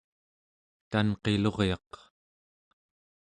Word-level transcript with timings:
tanqiluryaq 0.91 1.89